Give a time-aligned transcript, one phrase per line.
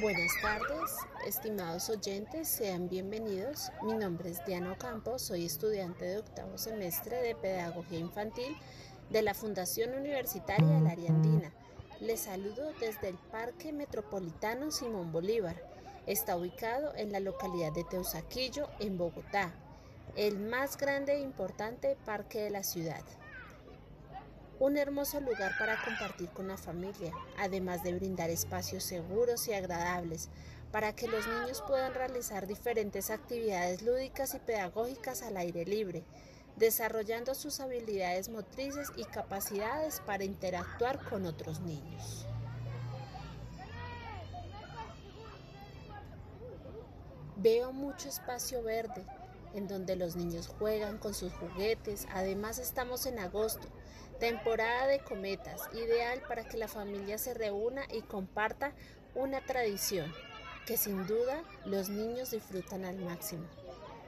[0.00, 0.92] Buenas tardes,
[1.26, 3.72] estimados oyentes, sean bienvenidos.
[3.82, 8.56] Mi nombre es Diana Ocampo, soy estudiante de octavo semestre de Pedagogía Infantil
[9.10, 11.52] de la Fundación Universitaria La Ariandina.
[11.98, 15.56] Les saludo desde el Parque Metropolitano Simón Bolívar.
[16.06, 19.52] Está ubicado en la localidad de Teusaquillo, en Bogotá,
[20.14, 23.02] el más grande e importante parque de la ciudad.
[24.60, 30.28] Un hermoso lugar para compartir con la familia, además de brindar espacios seguros y agradables
[30.72, 36.02] para que los niños puedan realizar diferentes actividades lúdicas y pedagógicas al aire libre,
[36.56, 42.26] desarrollando sus habilidades motrices y capacidades para interactuar con otros niños.
[47.36, 49.06] Veo mucho espacio verde,
[49.54, 52.06] en donde los niños juegan con sus juguetes.
[52.12, 53.68] Además estamos en agosto,
[54.18, 58.72] temporada de cometas, ideal para que la familia se reúna y comparta
[59.14, 60.12] una tradición
[60.66, 63.44] que sin duda los niños disfrutan al máximo.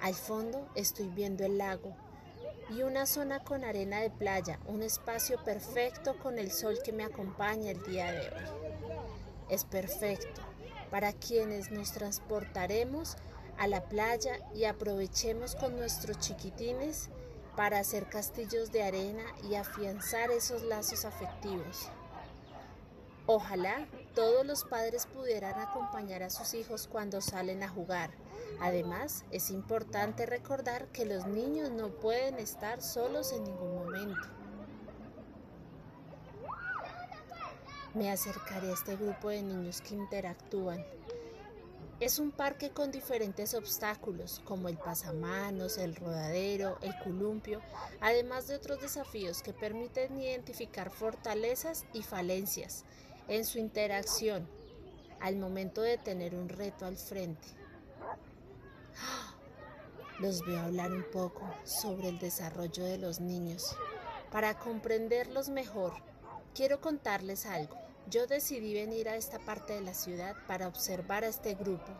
[0.00, 1.96] Al fondo estoy viendo el lago
[2.70, 7.04] y una zona con arena de playa, un espacio perfecto con el sol que me
[7.04, 8.44] acompaña el día de hoy.
[9.50, 10.42] Es perfecto
[10.90, 13.16] para quienes nos transportaremos
[13.58, 17.08] a la playa y aprovechemos con nuestros chiquitines
[17.56, 21.88] para hacer castillos de arena y afianzar esos lazos afectivos.
[23.26, 28.10] Ojalá todos los padres pudieran acompañar a sus hijos cuando salen a jugar.
[28.60, 34.28] Además, es importante recordar que los niños no pueden estar solos en ningún momento.
[37.94, 40.84] Me acercaré a este grupo de niños que interactúan,
[42.04, 47.62] es un parque con diferentes obstáculos como el pasamanos, el rodadero, el columpio,
[47.98, 52.84] además de otros desafíos que permiten identificar fortalezas y falencias
[53.26, 54.46] en su interacción
[55.18, 57.48] al momento de tener un reto al frente.
[60.20, 63.74] Los veo hablar un poco sobre el desarrollo de los niños.
[64.30, 65.94] Para comprenderlos mejor,
[66.54, 67.83] quiero contarles algo.
[68.10, 71.90] Yo decidí venir a esta parte de la ciudad para observar a este grupo,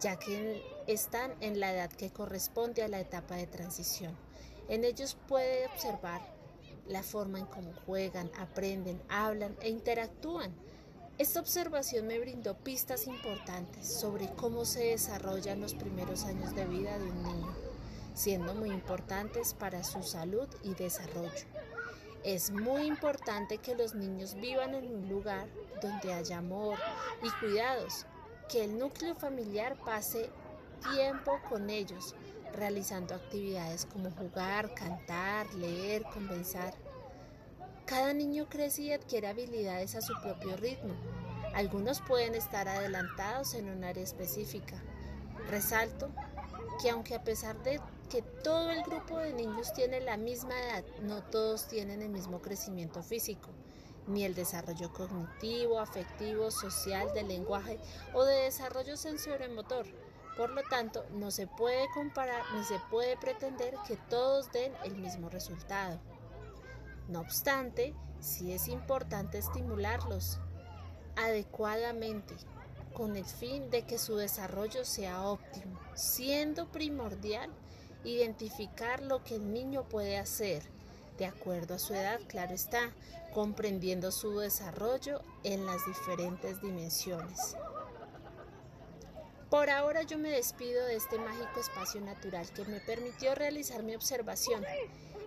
[0.00, 4.16] ya que están en la edad que corresponde a la etapa de transición.
[4.68, 6.22] En ellos puede observar
[6.86, 10.54] la forma en cómo juegan, aprenden, hablan e interactúan.
[11.18, 16.98] Esta observación me brindó pistas importantes sobre cómo se desarrollan los primeros años de vida
[16.98, 17.54] de un niño,
[18.14, 21.44] siendo muy importantes para su salud y desarrollo.
[22.24, 25.46] Es muy importante que los niños vivan en un lugar
[25.82, 26.78] donde haya amor
[27.22, 28.06] y cuidados,
[28.48, 30.30] que el núcleo familiar pase
[30.94, 32.14] tiempo con ellos,
[32.54, 36.72] realizando actividades como jugar, cantar, leer, conversar.
[37.84, 40.94] Cada niño crece y adquiere habilidades a su propio ritmo.
[41.54, 44.82] Algunos pueden estar adelantados en un área específica.
[45.50, 46.10] Resalto
[46.80, 50.84] que aunque a pesar de que todo el grupo de niños tiene la misma edad,
[51.02, 53.50] no todos tienen el mismo crecimiento físico,
[54.06, 57.78] ni el desarrollo cognitivo, afectivo, social, del lenguaje
[58.12, 59.86] o de desarrollo sensoriomotor.
[60.36, 64.96] Por lo tanto, no se puede comparar ni se puede pretender que todos den el
[64.96, 66.00] mismo resultado.
[67.08, 70.40] No obstante, sí es importante estimularlos
[71.16, 72.34] adecuadamente
[72.94, 77.50] con el fin de que su desarrollo sea óptimo, siendo primordial
[78.04, 80.62] identificar lo que el niño puede hacer,
[81.18, 82.92] de acuerdo a su edad, claro está,
[83.32, 87.56] comprendiendo su desarrollo en las diferentes dimensiones.
[89.50, 93.94] Por ahora yo me despido de este mágico espacio natural que me permitió realizar mi
[93.94, 94.64] observación.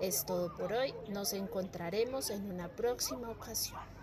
[0.00, 3.93] Es todo por hoy, nos encontraremos en una próxima ocasión.